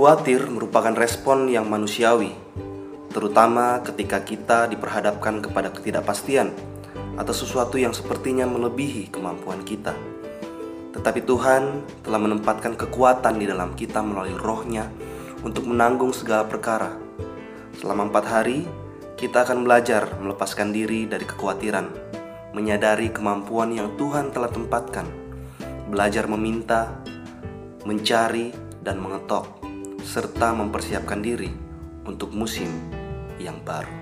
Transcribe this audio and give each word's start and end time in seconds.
Khawatir 0.00 0.48
merupakan 0.48 0.96
respon 0.96 1.44
yang 1.52 1.68
manusiawi, 1.68 2.32
terutama 3.12 3.84
ketika 3.84 4.24
kita 4.24 4.64
diperhadapkan 4.64 5.44
kepada 5.44 5.68
ketidakpastian 5.76 6.56
atau 7.20 7.34
sesuatu 7.36 7.76
yang 7.76 7.92
sepertinya 7.92 8.48
melebihi 8.48 9.12
kemampuan 9.12 9.60
kita. 9.60 9.92
Tetapi 10.96 11.20
Tuhan 11.20 11.84
telah 12.00 12.16
menempatkan 12.16 12.80
kekuatan 12.80 13.36
di 13.36 13.44
dalam 13.44 13.76
kita 13.76 14.00
melalui 14.00 14.32
rohnya 14.40 14.88
untuk 15.44 15.68
menanggung 15.68 16.16
segala 16.16 16.48
perkara. 16.48 16.96
Selama 17.76 18.08
empat 18.08 18.24
hari, 18.24 18.64
kita 19.20 19.44
akan 19.44 19.68
belajar 19.68 20.16
melepaskan 20.16 20.72
diri 20.72 21.12
dari 21.12 21.28
kekhawatiran, 21.28 21.92
menyadari 22.56 23.12
kemampuan 23.12 23.76
yang 23.76 23.92
Tuhan 24.00 24.32
telah 24.32 24.48
tempatkan, 24.48 25.04
belajar 25.92 26.24
meminta, 26.24 26.88
mencari, 27.84 28.48
dan 28.80 28.96
mengetok 28.96 29.60
serta 30.10 30.50
mempersiapkan 30.50 31.22
diri 31.22 31.54
untuk 32.02 32.34
musim 32.34 32.66
yang 33.38 33.62
baru. 33.62 33.94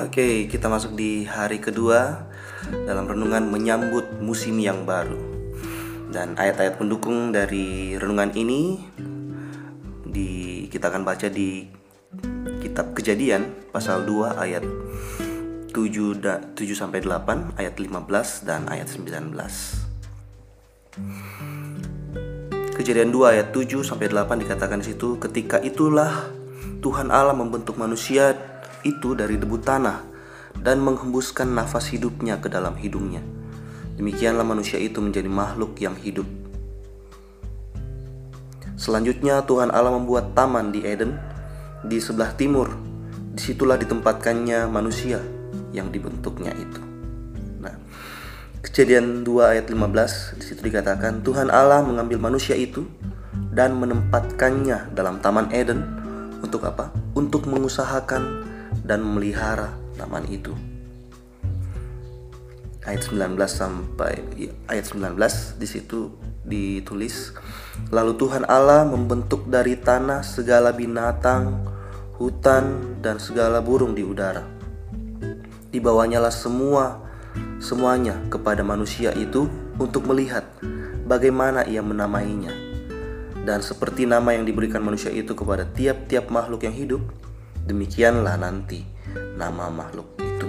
Oke, 0.00 0.48
kita 0.48 0.70
masuk 0.70 0.96
di 0.96 1.26
hari 1.28 1.58
kedua 1.60 2.32
dalam 2.82 3.06
renungan 3.06 3.46
menyambut 3.46 4.18
musim 4.18 4.58
yang 4.58 4.82
baru. 4.82 5.18
Dan 6.10 6.34
ayat-ayat 6.34 6.78
pendukung 6.78 7.30
dari 7.30 7.94
renungan 7.94 8.34
ini 8.34 8.82
di 10.02 10.66
kita 10.70 10.90
akan 10.90 11.02
baca 11.06 11.26
di 11.30 11.66
kitab 12.62 12.94
Kejadian 12.94 13.70
pasal 13.70 14.06
2 14.06 14.34
ayat 14.38 14.64
7 15.74 16.22
da, 16.22 16.38
7 16.54 16.70
sampai 16.78 17.02
8, 17.02 17.58
ayat 17.58 17.74
15 17.74 18.46
dan 18.46 18.70
ayat 18.70 18.86
19. 18.86 19.34
Kejadian 22.78 23.10
2 23.10 23.32
ayat 23.34 23.50
7 23.50 23.82
sampai 23.82 24.06
8 24.06 24.42
dikatakan 24.46 24.78
di 24.78 24.94
situ 24.94 25.18
ketika 25.18 25.58
itulah 25.58 26.30
Tuhan 26.78 27.10
Allah 27.10 27.34
membentuk 27.34 27.74
manusia 27.74 28.38
itu 28.86 29.18
dari 29.18 29.34
debu 29.34 29.58
tanah 29.58 30.13
dan 30.60 30.82
menghembuskan 30.84 31.50
nafas 31.50 31.90
hidupnya 31.90 32.38
ke 32.38 32.52
dalam 32.52 32.78
hidungnya. 32.78 33.24
Demikianlah 33.94 34.42
manusia 34.42 34.78
itu 34.78 34.98
menjadi 34.98 35.30
makhluk 35.30 35.78
yang 35.78 35.94
hidup. 35.94 36.26
Selanjutnya 38.74 39.42
Tuhan 39.46 39.70
Allah 39.70 39.94
membuat 39.94 40.34
taman 40.34 40.74
di 40.74 40.82
Eden 40.82 41.14
di 41.86 42.02
sebelah 42.02 42.34
timur. 42.34 42.74
Di 43.34 43.50
situlah 43.50 43.74
ditempatkannya 43.78 44.70
manusia 44.70 45.18
yang 45.74 45.90
dibentuknya 45.90 46.54
itu. 46.54 46.82
Nah, 47.58 47.74
Kejadian 48.64 49.28
2 49.28 49.52
ayat 49.52 49.66
15 49.68 50.40
di 50.40 50.44
situ 50.48 50.64
dikatakan 50.64 51.20
Tuhan 51.20 51.52
Allah 51.52 51.84
mengambil 51.84 52.16
manusia 52.16 52.56
itu 52.56 52.88
dan 53.52 53.76
menempatkannya 53.76 54.96
dalam 54.96 55.20
taman 55.20 55.52
Eden 55.52 55.84
untuk 56.40 56.64
apa? 56.64 56.88
Untuk 57.12 57.44
mengusahakan 57.44 58.24
dan 58.80 59.04
memelihara 59.04 59.83
taman 59.94 60.26
itu. 60.28 60.52
Ayat 62.84 63.08
19 63.08 63.40
sampai 63.48 64.20
ya, 64.36 64.52
ayat 64.68 64.92
19 64.92 65.16
di 65.56 65.64
situ 65.64 66.12
ditulis 66.44 67.32
lalu 67.88 68.12
Tuhan 68.20 68.44
Allah 68.44 68.84
membentuk 68.84 69.48
dari 69.48 69.80
tanah 69.80 70.20
segala 70.20 70.68
binatang, 70.76 71.64
hutan 72.20 72.96
dan 73.00 73.16
segala 73.16 73.64
burung 73.64 73.96
di 73.96 74.04
udara. 74.04 74.44
Dibawanya 75.72 76.20
lah 76.20 76.34
semua 76.34 77.00
semuanya 77.58 78.20
kepada 78.28 78.60
manusia 78.60 79.16
itu 79.16 79.48
untuk 79.80 80.04
melihat 80.04 80.44
bagaimana 81.08 81.64
ia 81.64 81.80
menamainya. 81.80 82.52
Dan 83.44 83.60
seperti 83.60 84.08
nama 84.08 84.32
yang 84.32 84.44
diberikan 84.48 84.80
manusia 84.80 85.12
itu 85.12 85.36
kepada 85.36 85.68
tiap-tiap 85.68 86.32
makhluk 86.32 86.64
yang 86.64 86.72
hidup, 86.72 87.02
demikianlah 87.68 88.40
nanti 88.40 88.84
nama 89.34 89.70
makhluk 89.70 90.06
itu. 90.22 90.48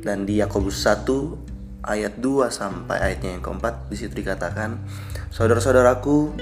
Dan 0.00 0.24
di 0.24 0.40
Yakobus 0.40 0.80
1 0.84 1.84
ayat 1.84 2.20
2 2.20 2.52
sampai 2.52 3.00
ayatnya 3.00 3.36
yang 3.36 3.44
keempat 3.44 3.88
di 3.88 3.96
situ 3.96 4.12
dikatakan, 4.20 4.80
"Saudara-saudaraku, 5.32 6.36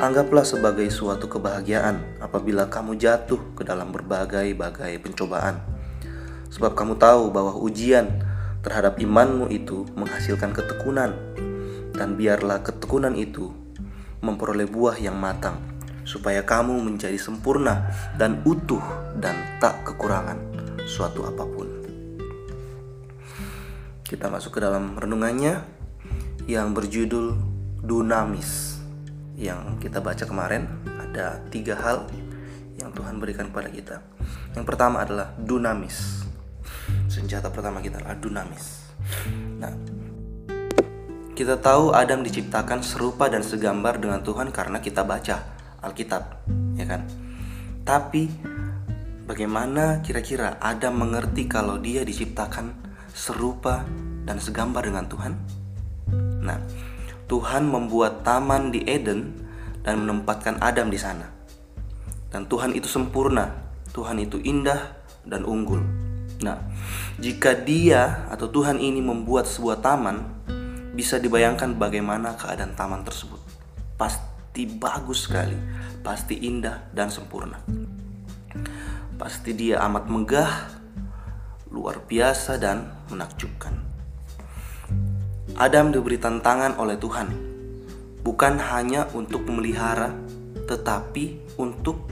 anggaplah 0.00 0.44
sebagai 0.44 0.88
suatu 0.88 1.28
kebahagiaan 1.28 2.20
apabila 2.24 2.72
kamu 2.72 2.96
jatuh 2.96 3.40
ke 3.56 3.64
dalam 3.64 3.92
berbagai-bagai 3.92 4.96
pencobaan. 5.04 5.60
Sebab 6.48 6.72
kamu 6.72 6.96
tahu 6.96 7.28
bahwa 7.28 7.52
ujian 7.60 8.24
terhadap 8.64 8.96
imanmu 8.96 9.52
itu 9.52 9.84
menghasilkan 9.92 10.56
ketekunan, 10.56 11.12
dan 11.92 12.16
biarlah 12.16 12.64
ketekunan 12.64 13.12
itu 13.16 13.52
memperoleh 14.24 14.64
buah 14.64 14.96
yang 14.96 15.16
matang." 15.20 15.67
Supaya 16.08 16.40
kamu 16.40 16.80
menjadi 16.80 17.20
sempurna 17.20 17.92
dan 18.16 18.40
utuh 18.48 18.80
dan 19.20 19.36
tak 19.60 19.84
kekurangan 19.84 20.40
suatu 20.88 21.28
apa 21.28 21.44
pun. 21.44 21.68
Kita 24.08 24.32
masuk 24.32 24.56
ke 24.56 24.64
dalam 24.64 24.96
renungannya 24.96 25.60
yang 26.48 26.72
berjudul 26.72 27.36
Dunamis. 27.84 28.80
Yang 29.36 29.84
kita 29.84 30.00
baca 30.00 30.24
kemarin 30.24 30.64
ada 30.96 31.44
tiga 31.52 31.76
hal 31.76 32.08
yang 32.80 32.88
Tuhan 32.96 33.20
berikan 33.20 33.52
kepada 33.52 33.68
kita. 33.68 33.96
Yang 34.56 34.64
pertama 34.64 35.04
adalah 35.04 35.36
dunamis. 35.36 36.24
Senjata 37.06 37.52
pertama 37.52 37.84
kita 37.84 38.00
adalah 38.00 38.18
dunamis. 38.18 38.90
Nah, 39.60 39.76
kita 41.38 41.60
tahu 41.60 41.94
Adam 41.94 42.26
diciptakan 42.26 42.82
serupa 42.82 43.30
dan 43.30 43.46
segambar 43.46 44.02
dengan 44.02 44.24
Tuhan 44.26 44.50
karena 44.50 44.82
kita 44.82 45.06
baca 45.06 45.57
Alkitab, 45.78 46.44
ya 46.74 46.84
kan? 46.84 47.06
Tapi 47.86 48.28
bagaimana 49.24 50.02
kira-kira 50.02 50.58
Adam 50.58 51.00
mengerti 51.00 51.46
kalau 51.46 51.78
dia 51.78 52.02
diciptakan 52.02 52.74
serupa 53.14 53.86
dan 54.26 54.42
segambar 54.42 54.84
dengan 54.84 55.06
Tuhan? 55.06 55.32
Nah, 56.42 56.58
Tuhan 57.28 57.68
membuat 57.68 58.26
taman 58.26 58.74
di 58.74 58.82
Eden 58.84 59.46
dan 59.86 60.04
menempatkan 60.04 60.58
Adam 60.60 60.90
di 60.90 60.98
sana. 61.00 61.28
Dan 62.28 62.44
Tuhan 62.44 62.76
itu 62.76 62.90
sempurna, 62.90 63.72
Tuhan 63.96 64.20
itu 64.20 64.36
indah 64.42 64.96
dan 65.24 65.48
unggul. 65.48 65.80
Nah, 66.44 66.60
jika 67.16 67.56
Dia 67.56 68.28
atau 68.30 68.52
Tuhan 68.52 68.78
ini 68.78 69.00
membuat 69.00 69.48
sebuah 69.48 69.80
taman, 69.80 70.22
bisa 70.92 71.16
dibayangkan 71.16 71.78
bagaimana 71.78 72.34
keadaan 72.36 72.76
taman 72.76 73.02
tersebut. 73.06 73.40
Pasti 73.96 74.27
pasti 74.58 74.74
bagus 74.74 75.30
sekali, 75.30 75.54
pasti 76.02 76.34
indah 76.42 76.90
dan 76.90 77.14
sempurna. 77.14 77.62
Pasti 79.14 79.54
dia 79.54 79.78
amat 79.86 80.10
megah, 80.10 80.50
luar 81.70 82.02
biasa 82.02 82.58
dan 82.58 82.90
menakjubkan. 83.06 83.70
Adam 85.54 85.94
diberi 85.94 86.18
tantangan 86.18 86.74
oleh 86.74 86.98
Tuhan, 86.98 87.30
bukan 88.26 88.58
hanya 88.58 89.06
untuk 89.14 89.46
memelihara, 89.46 90.10
tetapi 90.66 91.54
untuk 91.54 92.10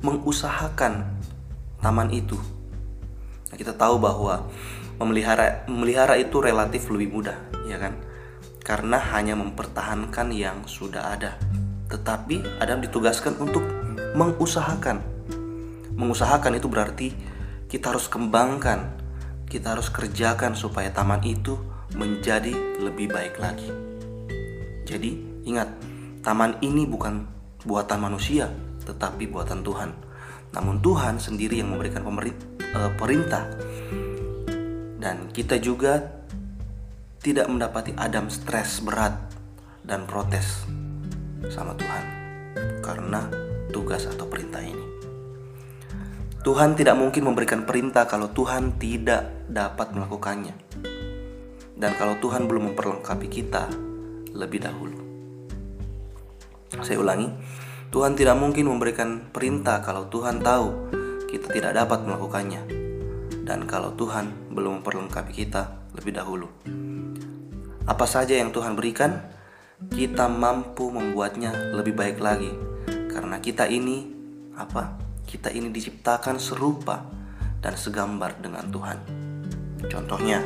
mengusahakan 0.00 1.12
taman 1.76 2.08
itu. 2.08 2.40
Nah, 3.52 3.56
kita 3.60 3.76
tahu 3.76 4.00
bahwa 4.00 4.48
memelihara 4.96 5.68
memelihara 5.68 6.16
itu 6.16 6.40
relatif 6.40 6.88
lebih 6.88 7.20
mudah, 7.20 7.36
ya 7.68 7.76
kan? 7.76 8.00
Karena 8.64 8.96
hanya 9.12 9.36
mempertahankan 9.36 10.32
yang 10.32 10.64
sudah 10.64 11.12
ada. 11.12 11.36
Tetapi 11.90 12.62
Adam 12.62 12.82
ditugaskan 12.82 13.38
untuk 13.40 13.64
mengusahakan. 14.12 15.00
Mengusahakan 15.96 16.52
itu 16.56 16.68
berarti 16.68 17.08
kita 17.68 17.92
harus 17.92 18.08
kembangkan, 18.08 18.92
kita 19.48 19.72
harus 19.76 19.88
kerjakan 19.88 20.52
supaya 20.52 20.92
taman 20.92 21.24
itu 21.24 21.56
menjadi 21.96 22.52
lebih 22.80 23.12
baik 23.12 23.36
lagi. 23.40 23.68
Jadi, 24.84 25.40
ingat, 25.48 25.68
taman 26.20 26.60
ini 26.60 26.84
bukan 26.84 27.24
buatan 27.64 28.00
manusia, 28.00 28.48
tetapi 28.84 29.28
buatan 29.28 29.64
Tuhan. 29.64 29.90
Namun 30.52 30.84
Tuhan 30.84 31.16
sendiri 31.16 31.64
yang 31.64 31.72
memberikan 31.72 32.04
eh, 32.04 32.92
perintah. 32.96 33.44
Dan 35.00 35.32
kita 35.32 35.58
juga 35.58 35.98
tidak 37.22 37.46
mendapati 37.48 37.96
Adam 37.96 38.28
stres 38.28 38.82
berat 38.82 39.16
dan 39.82 40.04
protes 40.04 40.66
sama 41.50 41.74
Tuhan 41.74 42.04
karena 42.84 43.26
tugas 43.72 44.06
atau 44.06 44.28
perintah 44.28 44.60
ini. 44.62 44.86
Tuhan 46.42 46.74
tidak 46.74 46.98
mungkin 46.98 47.26
memberikan 47.30 47.62
perintah 47.62 48.06
kalau 48.06 48.30
Tuhan 48.30 48.76
tidak 48.78 49.46
dapat 49.46 49.94
melakukannya. 49.94 50.54
dan 51.82 51.98
kalau 51.98 52.14
Tuhan 52.22 52.46
belum 52.46 52.72
memperlengkapi 52.72 53.26
kita 53.26 53.66
lebih 54.38 54.62
dahulu. 54.62 55.02
Saya 56.78 57.02
ulangi, 57.02 57.26
Tuhan 57.90 58.14
tidak 58.14 58.38
mungkin 58.38 58.70
memberikan 58.70 59.34
perintah 59.34 59.82
kalau 59.82 60.06
Tuhan 60.06 60.38
tahu 60.40 60.94
kita 61.26 61.50
tidak 61.50 61.74
dapat 61.74 62.06
melakukannya, 62.06 62.62
dan 63.42 63.66
kalau 63.66 63.90
Tuhan 63.98 64.54
belum 64.54 64.80
memperlengkapi 64.80 65.32
kita 65.34 65.90
lebih 65.98 66.14
dahulu. 66.14 66.46
Apa 67.82 68.06
saja 68.06 68.38
yang 68.38 68.54
Tuhan 68.54 68.78
berikan, 68.78 69.18
kita 69.90 70.30
mampu 70.30 70.92
membuatnya 70.92 71.74
lebih 71.74 71.98
baik 71.98 72.22
lagi, 72.22 72.52
karena 73.10 73.42
kita 73.42 73.66
ini 73.66 74.06
apa? 74.54 75.00
Kita 75.26 75.48
ini 75.48 75.72
diciptakan 75.72 76.36
serupa 76.38 77.02
dan 77.58 77.74
segambar 77.74 78.38
dengan 78.38 78.68
Tuhan. 78.68 78.98
Contohnya, 79.88 80.38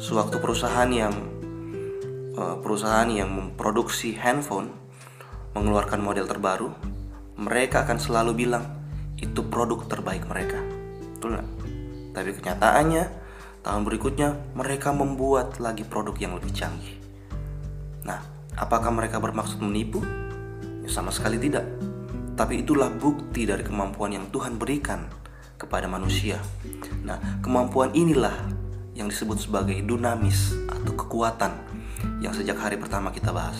suatu 0.00 0.42
perusahaan 0.42 0.90
yang 0.90 1.14
eh, 2.34 2.56
perusahaan 2.58 3.06
yang 3.06 3.30
memproduksi 3.30 4.16
handphone 4.18 4.72
mengeluarkan 5.52 6.00
model 6.00 6.24
terbaru, 6.24 6.72
mereka 7.36 7.84
akan 7.84 7.98
selalu 8.00 8.46
bilang 8.46 8.64
itu 9.20 9.44
produk 9.46 9.84
terbaik 9.86 10.24
mereka. 10.26 10.58
Betul 11.18 11.38
nggak? 11.38 11.48
Tapi 12.12 12.30
kenyataannya 12.34 13.04
tahun 13.62 13.82
berikutnya 13.86 14.28
mereka 14.58 14.90
membuat 14.90 15.62
lagi 15.62 15.86
produk 15.86 16.16
yang 16.18 16.34
lebih 16.34 16.50
canggih. 16.50 16.98
Nah, 18.02 18.31
apakah 18.56 18.90
mereka 18.92 19.22
bermaksud 19.22 19.60
menipu? 19.62 20.02
Ya, 20.82 20.90
sama 20.90 21.14
sekali 21.14 21.38
tidak. 21.38 21.64
Tapi 22.34 22.64
itulah 22.64 22.88
bukti 22.88 23.44
dari 23.44 23.62
kemampuan 23.62 24.16
yang 24.16 24.26
Tuhan 24.32 24.56
berikan 24.56 25.06
kepada 25.60 25.86
manusia. 25.86 26.40
Nah, 27.04 27.40
kemampuan 27.44 27.92
inilah 27.94 28.34
yang 28.96 29.08
disebut 29.08 29.48
sebagai 29.48 29.78
dunamis 29.84 30.56
atau 30.68 30.92
kekuatan 30.92 31.52
yang 32.18 32.34
sejak 32.34 32.58
hari 32.58 32.76
pertama 32.76 33.14
kita 33.14 33.32
bahas 33.32 33.56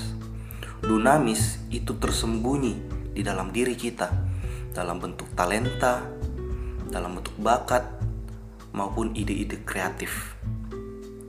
dunamis 0.82 1.62
itu 1.70 1.94
tersembunyi 1.94 2.74
di 3.14 3.22
dalam 3.22 3.54
diri 3.54 3.78
kita 3.78 4.10
dalam 4.74 4.98
bentuk 4.98 5.30
talenta, 5.38 6.02
dalam 6.90 7.20
bentuk 7.20 7.36
bakat 7.38 7.86
maupun 8.74 9.14
ide-ide 9.14 9.62
kreatif 9.62 10.34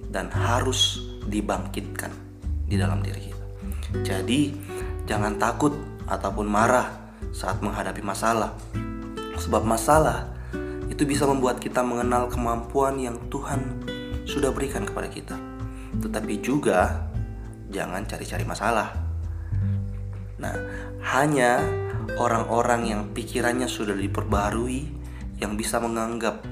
dan 0.09 0.31
harus 0.33 1.03
dibangkitkan 1.27 2.09
di 2.65 2.79
dalam 2.79 3.03
diri 3.03 3.29
kita. 3.29 3.32
Jadi, 4.01 4.57
jangan 5.05 5.37
takut 5.37 5.77
ataupun 6.09 6.49
marah 6.49 6.89
saat 7.29 7.61
menghadapi 7.61 8.01
masalah. 8.01 8.57
Sebab 9.37 9.61
masalah 9.61 10.33
itu 10.89 11.05
bisa 11.05 11.29
membuat 11.29 11.61
kita 11.61 11.85
mengenal 11.85 12.31
kemampuan 12.33 12.97
yang 12.97 13.21
Tuhan 13.29 13.85
sudah 14.25 14.49
berikan 14.49 14.87
kepada 14.87 15.05
kita. 15.05 15.37
Tetapi 16.01 16.41
juga 16.41 17.05
jangan 17.69 18.05
cari-cari 18.09 18.45
masalah 18.45 19.03
Nah, 20.43 20.55
hanya 21.15 21.63
orang-orang 22.19 22.91
yang 22.91 23.01
pikirannya 23.15 23.71
sudah 23.71 23.95
diperbarui 23.95 24.91
yang 25.39 25.55
bisa 25.55 25.79
menganggap 25.79 26.43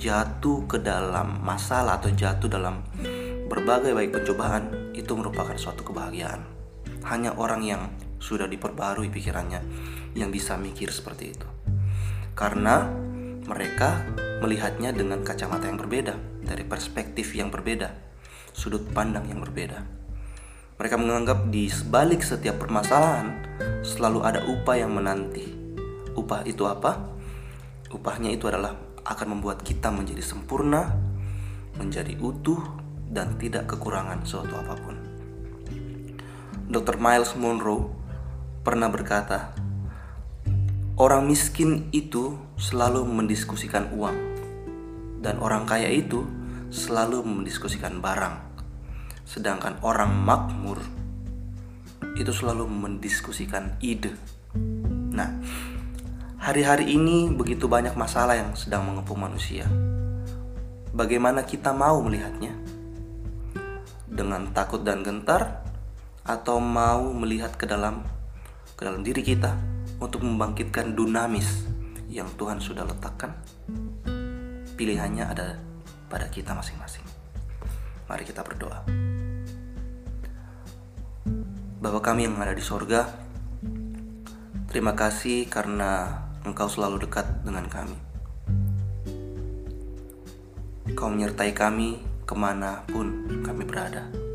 jatuh 0.00 0.64
ke 0.64 0.80
dalam 0.80 1.44
masalah 1.44 2.00
atau 2.00 2.08
jatuh 2.16 2.48
dalam 2.48 2.80
berbagai 3.52 3.92
baik 3.92 4.16
pencobaan 4.16 4.92
itu 4.96 5.12
merupakan 5.12 5.52
suatu 5.60 5.84
kebahagiaan. 5.84 6.55
Hanya 7.06 7.38
orang 7.38 7.62
yang 7.62 7.82
sudah 8.18 8.50
diperbarui 8.50 9.08
pikirannya 9.08 9.62
yang 10.18 10.34
bisa 10.34 10.58
mikir 10.58 10.90
seperti 10.90 11.36
itu. 11.36 11.48
Karena 12.34 12.90
mereka 13.46 14.02
melihatnya 14.42 14.90
dengan 14.90 15.22
kacamata 15.22 15.70
yang 15.70 15.78
berbeda, 15.78 16.18
dari 16.42 16.66
perspektif 16.66 17.32
yang 17.32 17.48
berbeda, 17.48 17.94
sudut 18.52 18.84
pandang 18.90 19.30
yang 19.30 19.40
berbeda. 19.40 19.86
Mereka 20.76 20.96
menganggap 21.00 21.48
di 21.48 21.72
sebalik 21.72 22.20
setiap 22.20 22.60
permasalahan 22.60 23.32
selalu 23.80 24.20
ada 24.20 24.44
upah 24.44 24.76
yang 24.76 24.92
menanti. 24.92 25.48
Upah 26.12 26.44
itu 26.44 26.68
apa? 26.68 27.16
Upahnya 27.88 28.28
itu 28.28 28.44
adalah 28.44 28.76
akan 29.06 29.38
membuat 29.38 29.64
kita 29.64 29.88
menjadi 29.88 30.20
sempurna, 30.20 30.92
menjadi 31.80 32.18
utuh, 32.20 32.60
dan 33.08 33.38
tidak 33.40 33.70
kekurangan 33.72 34.20
suatu 34.26 34.52
apa 34.52 34.74
pun. 34.76 35.15
Dr. 36.66 36.98
Miles 36.98 37.38
Monroe 37.38 37.94
pernah 38.66 38.90
berkata, 38.90 39.54
"Orang 40.98 41.30
miskin 41.30 41.86
itu 41.94 42.34
selalu 42.58 43.06
mendiskusikan 43.06 43.94
uang, 43.94 44.18
dan 45.22 45.38
orang 45.38 45.62
kaya 45.62 45.86
itu 45.86 46.26
selalu 46.74 47.22
mendiskusikan 47.22 48.02
barang." 48.02 48.42
Sedangkan 49.22 49.78
orang 49.86 50.10
makmur 50.10 50.82
itu 52.18 52.34
selalu 52.34 52.66
mendiskusikan 52.66 53.78
ide. 53.78 54.18
Nah, 55.14 55.38
hari-hari 56.42 56.98
ini 56.98 57.30
begitu 57.30 57.70
banyak 57.70 57.94
masalah 57.94 58.34
yang 58.34 58.58
sedang 58.58 58.90
mengepung 58.90 59.22
manusia. 59.22 59.70
Bagaimana 60.90 61.46
kita 61.46 61.70
mau 61.70 62.02
melihatnya? 62.02 62.58
Dengan 64.10 64.50
takut 64.50 64.82
dan 64.82 65.06
gentar 65.06 65.65
atau 66.26 66.58
mau 66.58 67.14
melihat 67.14 67.54
ke 67.54 67.70
dalam 67.70 68.02
ke 68.74 68.82
dalam 68.82 69.06
diri 69.06 69.22
kita 69.22 69.54
untuk 70.02 70.26
membangkitkan 70.26 70.92
dunamis 70.92 71.64
yang 72.10 72.26
Tuhan 72.34 72.58
sudah 72.58 72.82
letakkan? 72.82 73.32
Pilihannya 74.76 75.24
ada 75.24 75.56
pada 76.10 76.28
kita 76.28 76.52
masing-masing. 76.52 77.06
Mari 78.10 78.26
kita 78.26 78.44
berdoa. 78.44 78.84
Bapa 81.80 82.00
kami 82.02 82.26
yang 82.26 82.36
ada 82.42 82.52
di 82.52 82.60
sorga, 82.60 83.06
terima 84.68 84.98
kasih 84.98 85.46
karena 85.46 86.22
Engkau 86.46 86.70
selalu 86.70 87.06
dekat 87.06 87.26
dengan 87.42 87.66
kami. 87.66 87.98
Kau 90.94 91.10
menyertai 91.10 91.50
kami 91.50 91.98
ke 92.22 92.34
mana 92.38 92.86
pun 92.86 93.26
kami 93.42 93.62
berada. 93.66 94.25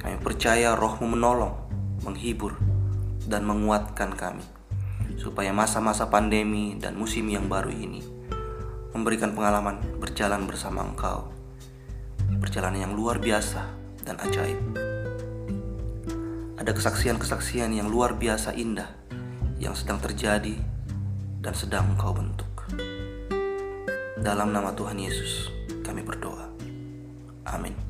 Kami 0.00 0.16
percaya 0.24 0.72
rohmu 0.72 1.12
menolong, 1.12 1.54
menghibur, 2.02 2.56
dan 3.28 3.44
menguatkan 3.44 4.16
kami. 4.16 4.44
Supaya 5.20 5.52
masa-masa 5.52 6.08
pandemi 6.08 6.74
dan 6.80 6.96
musim 6.96 7.28
yang 7.28 7.46
baru 7.46 7.68
ini 7.68 8.00
memberikan 8.90 9.36
pengalaman 9.36 10.00
berjalan 10.00 10.48
bersama 10.48 10.82
engkau. 10.82 11.28
Perjalanan 12.40 12.90
yang 12.90 12.94
luar 12.96 13.20
biasa 13.20 13.68
dan 14.02 14.16
ajaib 14.24 14.90
ada 16.60 16.76
kesaksian-kesaksian 16.76 17.72
yang 17.72 17.88
luar 17.88 18.20
biasa 18.20 18.52
indah 18.52 18.92
yang 19.56 19.72
sedang 19.72 19.96
terjadi 19.96 20.60
dan 21.40 21.56
sedang 21.56 21.96
engkau 21.96 22.12
bentuk. 22.12 22.52
Dalam 24.20 24.52
nama 24.52 24.76
Tuhan 24.76 25.00
Yesus, 25.00 25.48
kami 25.80 26.04
berdoa. 26.04 26.52
Amin. 27.48 27.89